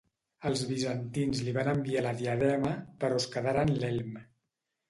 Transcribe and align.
Els 0.49 0.63
bizantins 0.69 1.43
li 1.49 1.53
van 1.57 1.69
enviar 1.75 2.03
la 2.07 2.15
diadema, 2.23 2.73
però 3.05 3.23
es 3.23 3.31
quedaren 3.37 3.75
l'elm. 3.85 4.21